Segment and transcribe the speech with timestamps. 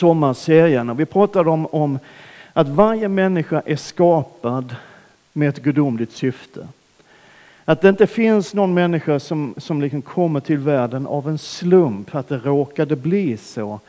[0.00, 0.90] sommarserien.
[0.90, 1.98] Och vi pratade om, om
[2.52, 4.76] att varje människa är skapad
[5.32, 6.68] med ett gudomligt syfte.
[7.64, 12.14] Att det inte finns någon människa som, som liksom kommer till världen av en slump,
[12.14, 13.80] att det råkade bli så.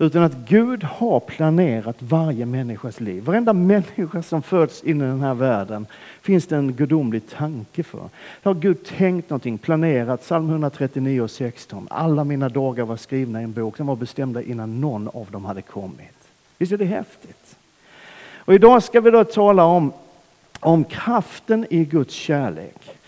[0.00, 3.24] Utan att Gud har planerat varje människas liv.
[3.24, 5.86] Varenda människa som föds in i den här världen
[6.22, 8.08] finns det en gudomlig tanke för.
[8.42, 11.86] Har Gud tänkt någonting, planerat, psalm 139 och 16.
[11.90, 15.44] Alla mina dagar var skrivna i en bok, de var bestämda innan någon av dem
[15.44, 16.28] hade kommit.
[16.58, 17.56] Visst är det häftigt?
[18.36, 19.92] Och idag ska vi då tala om,
[20.60, 22.98] om kraften i Guds kärlek.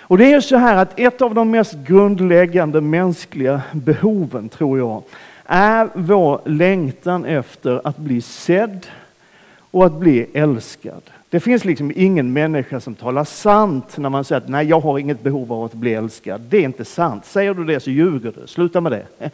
[0.00, 4.78] Och det är ju så här att ett av de mest grundläggande mänskliga behoven, tror
[4.78, 5.02] jag,
[5.50, 8.86] är vår längtan efter att bli sedd
[9.70, 11.02] och att bli älskad.
[11.30, 14.98] Det finns liksom ingen människa som talar sant när man säger att nej, jag har
[14.98, 16.40] inget behov av att bli älskad.
[16.40, 17.26] Det är inte sant.
[17.26, 18.46] Säger du det så ljuger du.
[18.46, 19.30] Sluta med det.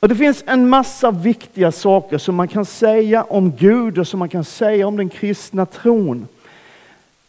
[0.00, 4.18] Och Det finns en massa viktiga saker som man kan säga om Gud och som
[4.18, 6.28] man kan säga om den kristna tron.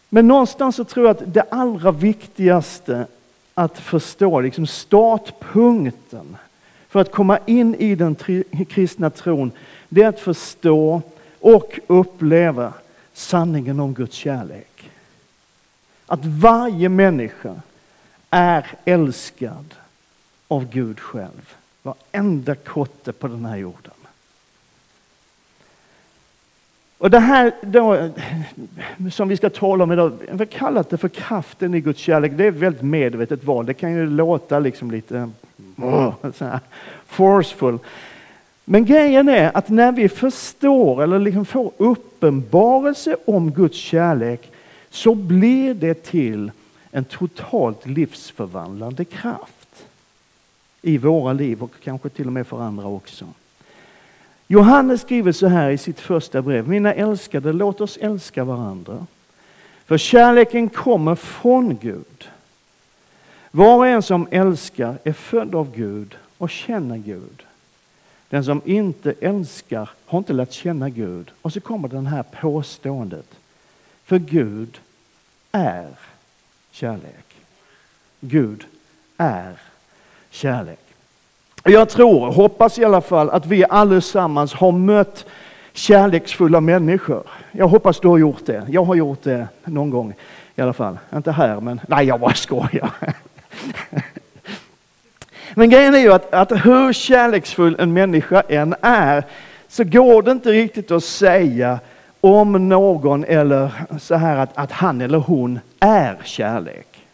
[0.10, 3.06] Men någonstans så tror jag att det allra viktigaste
[3.54, 6.38] att förstå, liksom startpunkten
[6.92, 8.16] för att komma in i den
[8.70, 9.52] kristna tron,
[9.90, 11.02] det är att förstå
[11.40, 12.74] och uppleva
[13.14, 14.90] sanningen om Guds kärlek.
[16.06, 17.62] Att varje människa
[18.30, 19.76] är älskad
[20.48, 21.56] av Gud själv.
[21.84, 23.94] Varenda kotte på den här jorden.
[26.98, 28.10] Och det här då,
[29.12, 32.32] som vi ska tala om idag, vi har kallat det för kraften i Guds kärlek.
[32.36, 33.66] Det är ett väldigt medvetet val.
[33.66, 35.30] Det kan ju låta liksom lite
[35.78, 36.14] oh,
[37.06, 37.80] forceful.
[38.66, 44.52] Men grejen är att när vi förstår eller liksom får uppenbarelse om Guds kärlek
[44.90, 46.52] så blir det till
[46.92, 49.86] en totalt livsförvandlande kraft
[50.82, 53.26] i våra liv och kanske till och med för andra också.
[54.48, 56.68] Johannes skriver så här i sitt första brev.
[56.68, 59.06] Mina älskade, låt oss älska varandra.
[59.86, 62.30] För kärleken kommer från Gud.
[63.52, 67.44] Var och en som älskar är född av Gud och känner Gud.
[68.30, 71.32] Den som inte älskar har inte lärt känna Gud.
[71.42, 73.26] Och så kommer det här påståendet.
[74.06, 74.80] För Gud
[75.52, 75.88] är
[76.72, 77.36] kärlek.
[78.20, 78.64] Gud
[79.18, 79.54] är
[80.30, 80.80] kärlek.
[81.64, 85.26] Jag tror, hoppas i alla fall, att vi allesammans har mött
[85.74, 87.24] kärleksfulla människor.
[87.52, 88.68] Jag hoppas du har gjort det.
[88.70, 90.14] Jag har gjort det någon gång
[90.56, 91.00] i alla fall.
[91.16, 92.92] Inte här, men nej, jag bara skojar.
[95.62, 99.24] Men grejen är ju att, att hur kärleksfull en människa än är
[99.68, 101.80] så går det inte riktigt att säga
[102.22, 107.08] om någon eller så här att, att han eller hon är kärlek.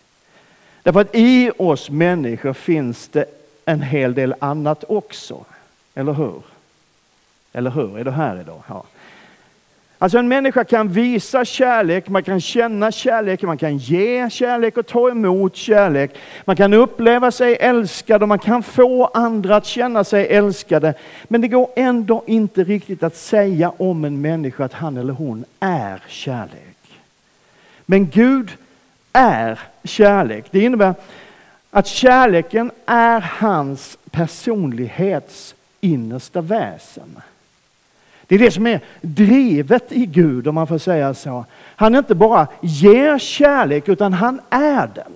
[0.83, 3.25] Därför att i oss människor finns det
[3.65, 5.45] en hel del annat också.
[5.95, 6.41] Eller hur?
[7.53, 7.99] Eller hur?
[7.99, 8.61] Är du här idag?
[8.67, 8.83] Ja.
[9.99, 14.87] Alltså en människa kan visa kärlek, man kan känna kärlek, man kan ge kärlek och
[14.87, 16.17] ta emot kärlek.
[16.45, 20.93] Man kan uppleva sig älskad och man kan få andra att känna sig älskade.
[21.23, 25.45] Men det går ändå inte riktigt att säga om en människa att han eller hon
[25.59, 26.77] är kärlek.
[27.85, 28.51] Men Gud
[29.13, 30.45] är kärlek.
[30.51, 30.93] Det innebär
[31.71, 37.21] att kärleken är hans personlighets innersta väsen.
[38.27, 41.45] Det är det som är drivet i Gud om man får säga så.
[41.75, 45.13] Han inte bara ger kärlek utan han är den.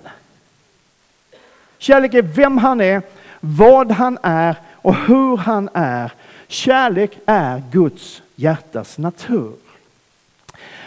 [1.78, 3.02] Kärlek är vem han är,
[3.40, 6.12] vad han är och hur han är.
[6.48, 9.52] Kärlek är Guds hjärtas natur.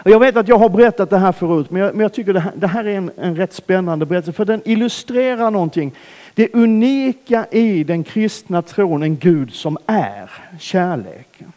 [0.03, 2.39] Jag vet att jag har berättat det här förut, men jag, men jag tycker det
[2.39, 5.91] här, det här, är en, en rätt spännande berättelse, för den illustrerar någonting.
[6.33, 11.53] Det unika i den kristna tron, en Gud som är kärleken.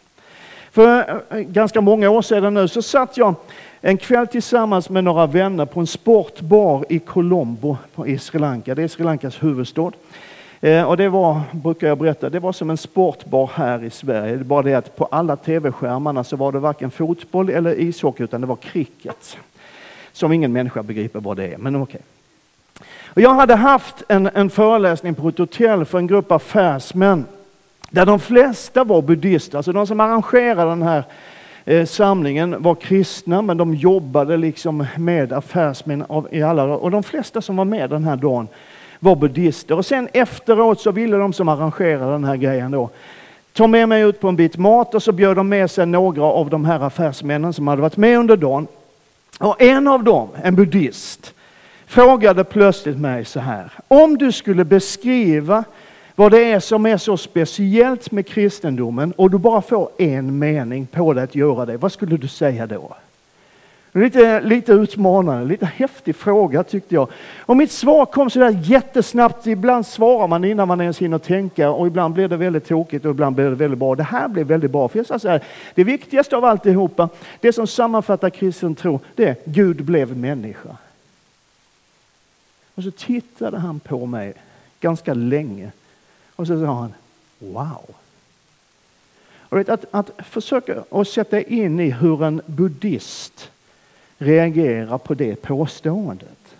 [0.79, 3.35] För eh, ganska många år sedan nu så satt jag
[3.81, 8.75] en kväll tillsammans med några vänner på en sportbar i Colombo i Sri Lanka.
[8.75, 9.91] Det är Sri Lankas huvudstad.
[10.61, 14.35] Eh, och det var, brukar jag berätta, det var som en sportbar här i Sverige.
[14.35, 18.41] Det bara det att på alla tv-skärmarna så var det varken fotboll eller ishockey utan
[18.41, 19.37] det var cricket.
[20.11, 22.01] Som ingen människa begriper vad det är, men okej.
[23.11, 23.23] Okay.
[23.23, 27.25] jag hade haft en, en föreläsning på ett hotell för en grupp affärsmän
[27.89, 31.03] där de flesta var buddister, alltså de som arrangerade den här
[31.65, 37.03] eh, samlingen var kristna men de jobbade liksom med affärsmän av, i alla och de
[37.03, 38.47] flesta som var med den här dagen
[38.99, 39.75] var buddister.
[39.75, 42.89] Och sen efteråt så ville de som arrangerade den här grejen då
[43.53, 46.23] ta med mig ut på en bit mat och så bjöd de med sig några
[46.23, 48.67] av de här affärsmännen som hade varit med under dagen.
[49.39, 51.33] Och en av dem, en buddhist,
[51.85, 53.71] frågade plötsligt mig så här.
[53.87, 55.63] Om du skulle beskriva
[56.19, 60.85] vad det är som är så speciellt med kristendomen och du bara får en mening
[60.85, 62.95] på dig att göra det, vad skulle du säga då?
[63.91, 67.07] Lite, lite utmanande, lite häftig fråga tyckte jag.
[67.39, 69.47] Och mitt svar kom sådär jättesnabbt.
[69.47, 73.11] Ibland svarar man innan man ens hinner tänka och ibland blir det väldigt tokigt och
[73.11, 73.95] ibland blir det väldigt bra.
[73.95, 74.87] Det här blev väldigt bra.
[74.87, 75.43] För jag sa så här,
[75.75, 80.77] det viktigaste av alltihopa, det som sammanfattar kristen tro, det är Gud blev människa.
[82.75, 84.33] Och så tittade han på mig
[84.79, 85.71] ganska länge
[86.39, 86.93] och så sa han,
[87.39, 87.95] wow.
[89.49, 93.51] Vet, att, att försöka att sätta in i hur en buddhist
[94.17, 96.55] reagerar på det påståendet.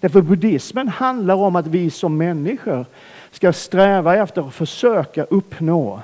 [0.00, 2.86] Därför buddhismen handlar om att vi som människor
[3.30, 6.02] ska sträva efter att försöka uppnå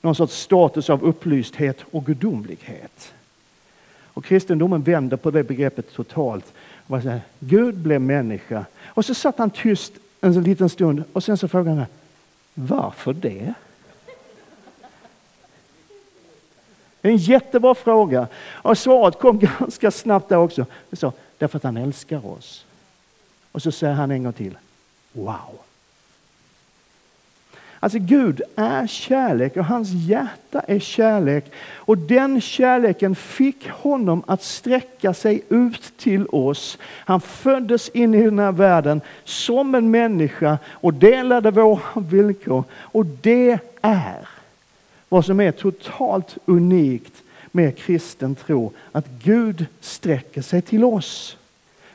[0.00, 3.12] någon sorts status av upplysthet och gudomlighet.
[4.04, 6.52] Och kristendomen vänder på det begreppet totalt.
[6.86, 8.64] Och säger, Gud blev människa.
[8.84, 11.86] Och så satt han tyst en liten stund och sen så frågade han
[12.66, 13.54] varför det?
[17.02, 18.28] En jättebra fråga.
[18.46, 20.66] Och svaret kom ganska snabbt där också.
[20.92, 22.64] Sa, därför att han älskar oss.
[23.52, 24.58] Och så säger han en gång till,
[25.12, 25.58] wow.
[27.82, 31.44] Alltså Gud är kärlek och hans hjärta är kärlek.
[31.74, 36.78] Och den kärleken fick honom att sträcka sig ut till oss.
[36.84, 42.64] Han föddes in i den här världen som en människa och delade våra villkor.
[42.72, 44.28] Och det är
[45.08, 47.14] vad som är totalt unikt
[47.52, 48.72] med kristen tro.
[48.92, 51.36] Att Gud sträcker sig till oss.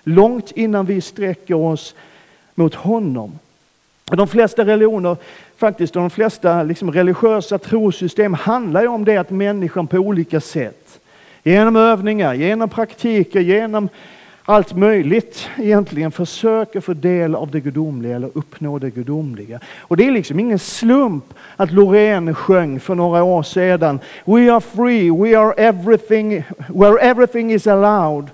[0.03, 1.95] Långt innan vi sträcker oss
[2.55, 3.39] mot honom.
[4.05, 5.17] De flesta religioner,
[5.57, 10.99] faktiskt de flesta liksom religiösa trosystem handlar ju om det att människan på olika sätt,
[11.43, 13.89] genom övningar, genom praktiker, genom
[14.47, 19.59] allt möjligt egentligen försöker få del av det gudomliga eller uppnå det gudomliga.
[19.79, 24.61] Och det är liksom ingen slump att Loreen sjöng för några år sedan We are
[24.61, 28.29] free, we are everything, where everything is allowed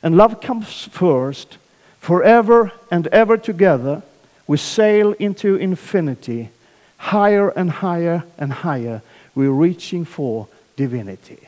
[0.00, 1.58] and love comes first,
[2.00, 4.00] forever and ever together
[4.50, 6.48] we sail into infinity,
[6.96, 9.00] higher and higher and higher
[9.34, 11.38] we're reaching for divinity.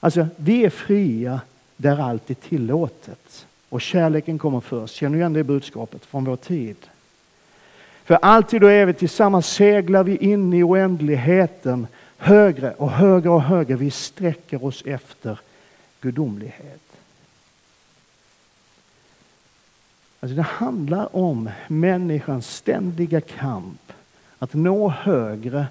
[0.00, 1.40] Alltså, vi är fria
[1.76, 3.46] där allt är tillåtet.
[3.68, 4.94] Och kärleken kommer först.
[4.94, 6.76] Känner du igen det budskapet från vår tid?
[8.04, 11.86] För alltid och evigt tillsammans seglar vi in i oändligheten.
[12.16, 13.76] Högre och högre och högre.
[13.76, 15.40] Vi sträcker oss efter
[16.00, 16.89] gudomlighet.
[20.20, 23.92] Alltså det handlar om människans ständiga kamp
[24.38, 25.66] att nå högre,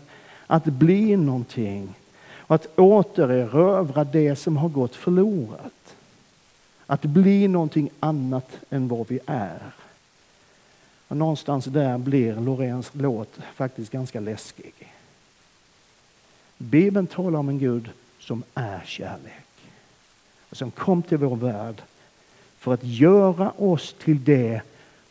[0.48, 1.96] att bli någonting
[2.32, 5.96] och att återerövra det som har gått förlorat.
[6.86, 9.60] Att bli någonting annat än vad vi är.
[11.08, 14.74] Och någonstans där blir Loreens låt faktiskt ganska läskig.
[16.58, 19.46] Bibeln talar om en Gud som är kärlek.
[20.50, 21.82] Och som kom till vår värld
[22.60, 24.62] för att göra oss till det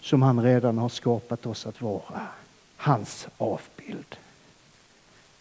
[0.00, 2.20] som han redan har skapat oss att vara.
[2.76, 4.16] Hans avbild.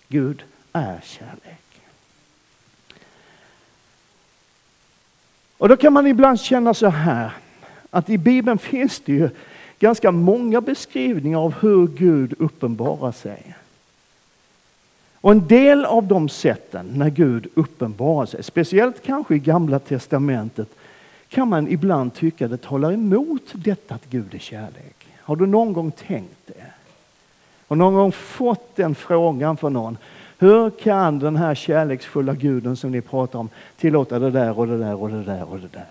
[0.07, 0.43] Gud
[0.73, 1.81] är kärlek.
[5.57, 7.31] Och då kan man ibland känna så här
[7.89, 9.29] att i Bibeln finns det ju
[9.79, 13.55] ganska många beskrivningar av hur Gud uppenbarar sig.
[15.21, 20.69] Och en del av de sätten när Gud uppenbarar sig, speciellt kanske i Gamla Testamentet,
[21.29, 25.07] kan man ibland tycka det talar emot detta att Gud är kärlek.
[25.21, 26.71] Har du någon gång tänkt det?
[27.67, 29.97] Har någon gång fått den frågan från någon?
[30.39, 34.77] Hur kan den här kärleksfulla guden som ni pratar om tillåta det där och det
[34.77, 35.87] där och det där och det där?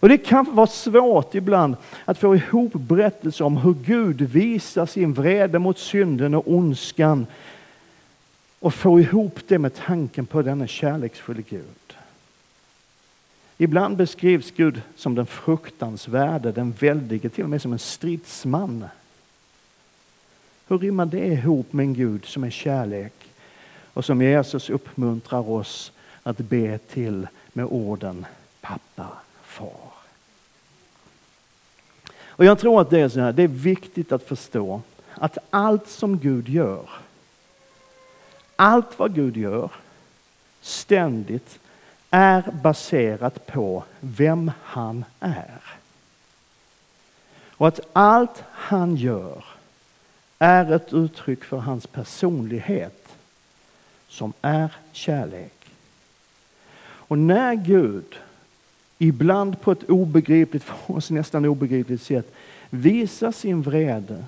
[0.00, 5.12] Och det kan vara svårt ibland att få ihop berättelser om hur Gud visar sin
[5.12, 7.26] vrede mot synden och ondskan
[8.60, 11.87] och få ihop det med tanken på denna kärleksfulla Gud.
[13.60, 18.84] Ibland beskrivs Gud som den fruktansvärde, den väldige, till och med som en stridsman.
[20.68, 23.12] Hur rimmar det ihop med en Gud som är kärlek
[23.92, 28.26] och som Jesus uppmuntrar oss att be till med orden
[28.60, 29.08] pappa,
[29.42, 29.92] far.
[32.20, 34.82] Och jag tror att det är så här, det är viktigt att förstå
[35.14, 36.88] att allt som Gud gör,
[38.56, 39.70] allt vad Gud gör,
[40.60, 41.58] ständigt
[42.10, 45.60] är baserat på vem han är.
[47.50, 49.44] Och att allt han gör
[50.38, 53.08] är ett uttryck för hans personlighet
[54.08, 55.52] som är kärlek.
[56.80, 58.14] Och när Gud,
[58.98, 62.34] ibland på ett obegripligt, för oss nästan obegripligt sätt,
[62.70, 64.24] visar sin vrede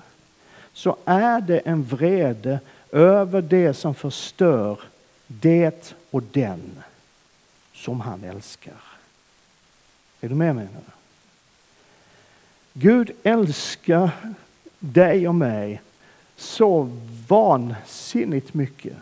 [0.73, 2.59] så är det en vrede
[2.91, 4.79] över det som förstör
[5.27, 6.61] det och den
[7.81, 8.73] som han älskar.
[10.21, 10.79] Är du med mig nu?
[12.73, 14.09] Gud älskar
[14.79, 15.81] dig och mig
[16.35, 16.89] så
[17.27, 18.93] vansinnigt mycket.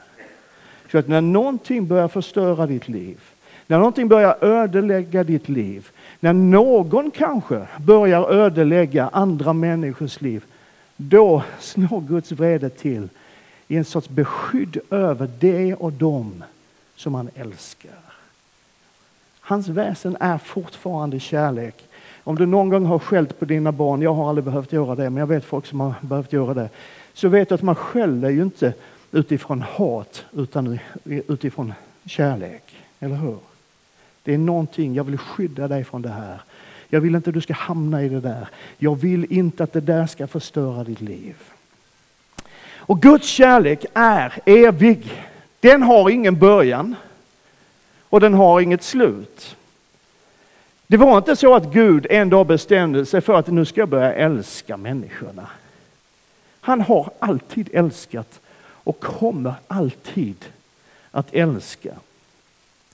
[0.92, 3.20] Så att när någonting börjar förstöra ditt liv,
[3.68, 10.44] när någonting börjar ödelägga ditt liv, när någon kanske börjar ödelägga andra människors liv,
[10.98, 13.10] då slår Guds vrede till
[13.68, 16.44] i en sorts beskydd över det och dem
[16.96, 18.09] som han älskar.
[19.50, 21.76] Hans väsen är fortfarande kärlek.
[22.24, 25.10] Om du någon gång har skällt på dina barn, jag har aldrig behövt göra det,
[25.10, 26.70] men jag vet folk som har behövt göra det,
[27.14, 28.74] så vet du att man skäller ju inte
[29.12, 31.74] utifrån hat utan utifrån
[32.06, 32.64] kärlek.
[33.00, 33.38] Eller hur?
[34.24, 36.42] Det är någonting, jag vill skydda dig från det här.
[36.90, 38.48] Jag vill inte att du ska hamna i det där.
[38.78, 41.36] Jag vill inte att det där ska förstöra ditt liv.
[42.76, 45.12] Och Guds kärlek är evig.
[45.60, 46.96] Den har ingen början
[48.10, 49.56] och den har inget slut.
[50.88, 53.90] Det var inte så att Gud en dag bestämde sig för att nu ska jag
[53.90, 55.48] börja älska människorna.
[56.62, 60.46] Han har alltid älskat och kommer alltid
[61.12, 61.94] att älska.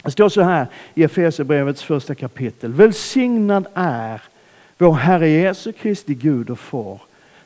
[0.04, 2.74] Det står så här i Efesierbrevets första kapitel.
[2.74, 4.22] Välsignad är
[4.78, 7.00] vår Herre Jesu Kristi Gud och Far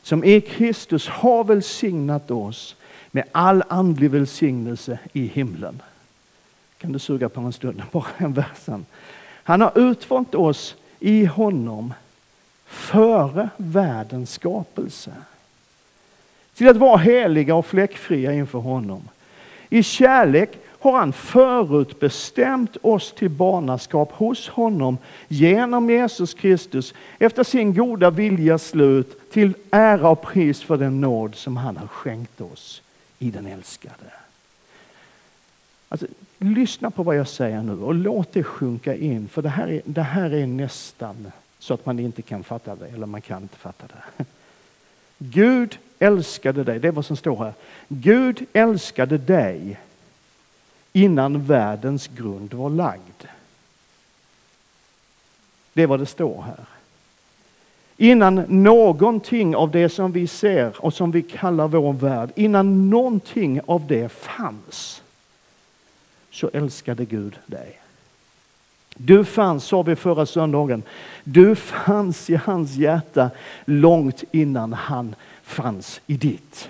[0.04, 2.76] som i Kristus har välsignat oss
[3.12, 5.82] med all andlig välsignelse i himlen.
[6.80, 8.86] Kan du suga på en stund, bara en versen.
[9.44, 11.94] Han har utvalt oss i honom
[12.66, 15.12] före världens skapelse.
[16.56, 19.10] Till att vara heliga och fläckfria inför honom.
[19.70, 27.74] I kärlek har han förutbestämt oss till barnaskap hos honom genom Jesus Kristus efter sin
[27.74, 32.82] goda viljas slut till ära och pris för den nåd som han har skänkt oss
[33.20, 34.14] i den älskade.
[35.90, 36.08] Alltså,
[36.40, 39.82] lyssna på vad jag säger nu och låt det sjunka in för det här är,
[39.86, 43.58] det här är nästan så att man inte kan fatta det eller man kan inte
[43.58, 44.26] fatta det.
[45.18, 47.54] Gud älskade dig, det är vad som står här.
[47.88, 49.80] Gud älskade dig
[50.94, 53.24] innan världens grund var lagd.
[55.74, 56.66] Det är vad det står här.
[57.98, 63.62] Innan någonting av det som vi ser och som vi kallar vår värld, innan någonting
[63.66, 65.02] av det fanns,
[66.32, 67.80] så älskade Gud dig.
[69.02, 70.84] Du fanns, sa vi förra söndagen,
[71.24, 73.30] du fanns i hans hjärta
[73.66, 76.70] långt innan han fanns i ditt.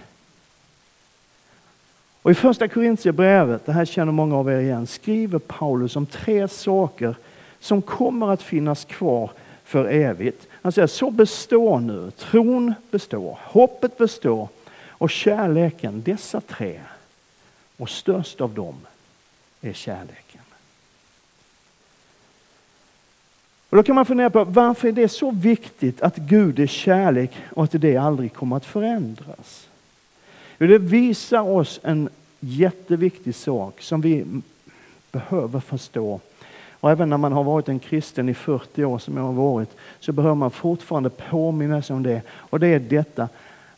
[2.21, 6.47] Och I första Korintierbrevet, det här känner många av er igen, skriver Paulus om tre
[6.47, 7.15] saker
[7.59, 9.31] som kommer att finnas kvar
[9.63, 10.47] för evigt.
[10.61, 14.47] Han säger så består nu, tron består, hoppet består
[14.87, 16.79] och kärleken, dessa tre.
[17.77, 18.75] Och störst av dem
[19.61, 20.41] är kärleken.
[23.69, 27.31] Och Då kan man fundera på varför är det så viktigt att Gud är kärlek
[27.55, 29.67] och att det aldrig kommer att förändras.
[30.57, 34.25] Det visar oss en jätteviktig sak som vi
[35.11, 36.19] behöver förstå.
[36.81, 39.69] Och även när man har varit en kristen i 40 år som jag har varit
[39.99, 42.21] så behöver man fortfarande påminna sig om det.
[42.29, 43.29] Och det är detta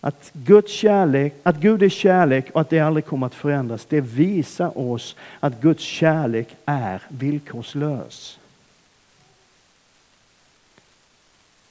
[0.01, 3.85] att Guds kärlek, att Gud är kärlek och att det aldrig kommer att förändras.
[3.85, 8.39] Det visar oss att Guds kärlek är villkorslös.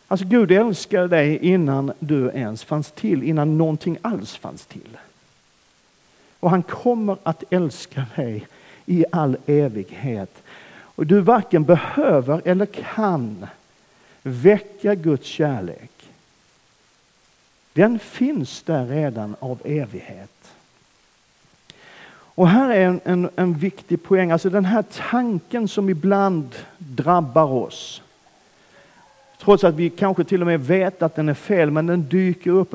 [0.09, 4.99] Alltså Gud älskar dig innan du ens fanns till, innan någonting alls fanns till.
[6.41, 8.47] Och han kommer att älska dig
[8.87, 10.43] i all evighet.
[10.73, 13.47] Och du varken behöver eller kan
[14.23, 16.00] väcka Guds kärlek.
[17.81, 20.53] Den finns där redan av evighet.
[22.13, 27.53] Och här är en, en, en viktig poäng, alltså den här tanken som ibland drabbar
[27.53, 28.03] oss.
[29.39, 32.51] Trots att vi kanske till och med vet att den är fel, men den dyker
[32.51, 32.73] upp.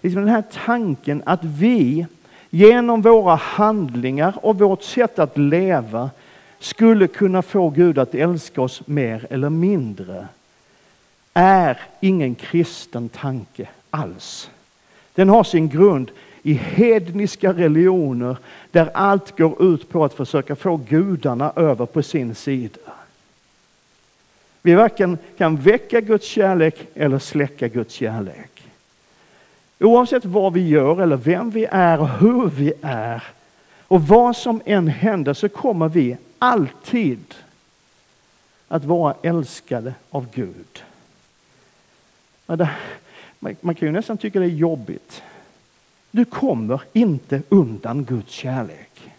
[0.00, 2.06] Liksom den här tanken att vi
[2.50, 6.10] genom våra handlingar och vårt sätt att leva
[6.58, 10.28] skulle kunna få Gud att älska oss mer eller mindre
[11.34, 14.50] är ingen kristen tanke alls.
[15.14, 16.10] Den har sin grund
[16.42, 18.36] i hedniska religioner
[18.70, 22.78] där allt går ut på att försöka få gudarna över på sin sida.
[24.62, 28.62] Vi varken kan väcka Guds kärlek eller släcka Guds kärlek.
[29.80, 33.22] Oavsett vad vi gör eller vem vi är och hur vi är
[33.88, 37.34] och vad som än händer så kommer vi alltid
[38.68, 40.82] att vara älskade av Gud
[43.60, 45.22] man kan ju nästan tycka det är jobbigt.
[46.10, 49.10] Du kommer inte undan Guds kärlek.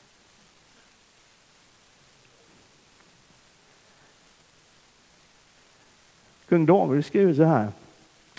[6.50, 7.68] Kung David skriver så här.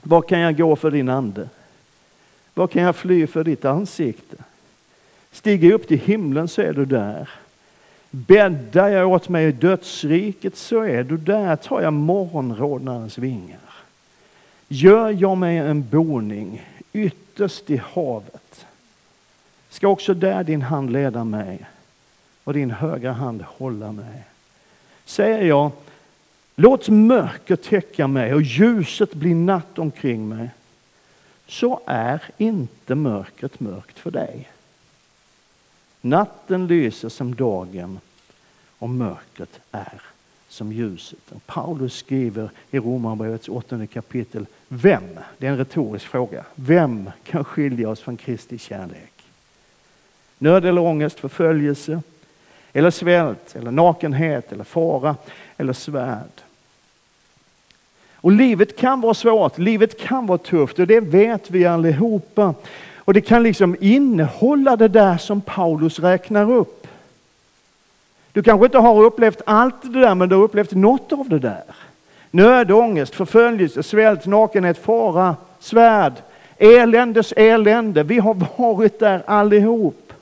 [0.02, 1.48] Vad kan jag gå för din ande?
[2.54, 4.36] Vad kan jag fly för ditt ansikte?
[5.32, 7.28] Stiger jag upp till himlen så är du där.
[8.10, 11.56] Bäddar jag åt mig i dödsriket så är du där.
[11.56, 13.67] Tar jag morgonrodnadens vingar.
[14.68, 18.66] Gör jag mig en boning ytterst i havet
[19.68, 21.66] ska också där din hand leda mig
[22.44, 24.22] och din högra hand hålla mig.
[25.04, 25.70] Säger jag,
[26.56, 30.50] låt mörker täcka mig och ljuset bli natt omkring mig,
[31.46, 34.48] så är inte mörkret mörkt för dig.
[36.00, 38.00] Natten lyser som dagen
[38.78, 40.02] och mörkret är
[40.48, 41.18] som ljuset.
[41.46, 45.02] Paulus skriver i Romarbrevets åttonde kapitel, vem,
[45.38, 49.12] det är en retorisk fråga, vem kan skilja oss från Kristi kärlek?
[50.38, 52.02] Nöd eller ångest, förföljelse,
[52.72, 55.16] eller svält, eller nakenhet, eller fara,
[55.56, 56.42] eller svärd.
[58.14, 62.54] Och livet kan vara svårt, livet kan vara tufft och det vet vi allihopa.
[62.96, 66.77] Och det kan liksom innehålla det där som Paulus räknar upp.
[68.38, 71.38] Du kanske inte har upplevt allt det där, men du har upplevt något av det
[71.38, 71.62] där.
[72.30, 76.12] Nöd, ångest, förföljelse, svält, nakenhet, fara, svärd,
[76.58, 78.02] eländes elände.
[78.02, 80.12] Vi har varit där allihop.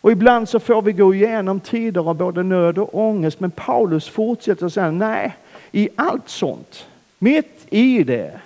[0.00, 3.40] Och ibland så får vi gå igenom tider av både nöd och ångest.
[3.40, 5.36] Men Paulus fortsätter och säger nej,
[5.72, 6.86] i allt sånt,
[7.18, 8.40] mitt i det,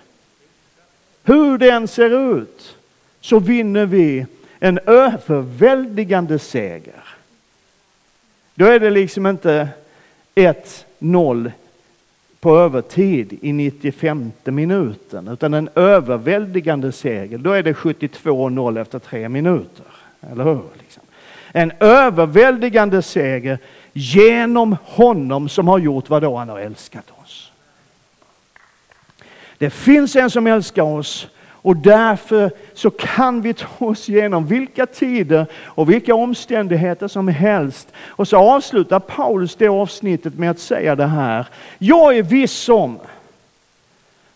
[1.25, 2.77] hur det än ser ut,
[3.21, 4.27] så vinner vi
[4.61, 7.12] en överväldigande seger.
[8.55, 9.69] Då är det liksom inte
[10.35, 11.53] 1-0
[12.41, 17.39] på övertid i 95 minuten, utan en överväldigande seger.
[17.39, 19.87] Då är det 72-0 efter tre minuter.
[20.33, 20.63] Eller hur?
[20.79, 21.03] Liksom.
[21.53, 23.59] En överväldigande seger
[23.93, 27.53] genom honom som har gjort vad då han har älskat oss.
[29.59, 31.29] Det finns en som älskar oss
[31.63, 37.89] och därför så kan vi ta oss igenom vilka tider och vilka omständigheter som helst.
[38.09, 41.47] Och så avslutar Paulus det avsnittet med att säga det här.
[41.79, 42.99] Jag är viss om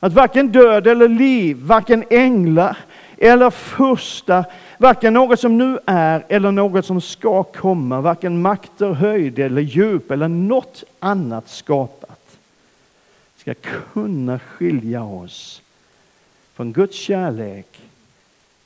[0.01, 2.77] att varken död eller liv, varken änglar
[3.19, 4.45] eller första,
[4.79, 10.11] varken något som nu är eller något som ska komma, varken makter, höjd eller djup
[10.11, 12.21] eller något annat skapat
[13.37, 13.55] ska
[13.93, 15.63] kunna skilja oss
[16.57, 17.81] från Guds kärlek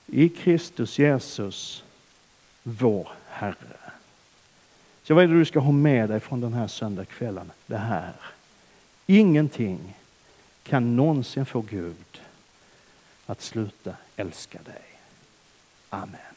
[0.06, 1.84] i Kristus Jesus,
[2.62, 3.76] vår Herre.
[5.02, 7.52] Så vad är det du ska ha med dig från den här söndagskvällen?
[7.66, 8.12] Det här.
[9.06, 9.96] Ingenting
[10.62, 12.20] kan någonsin få Gud
[13.26, 14.82] att sluta älska dig.
[15.88, 16.29] Amen.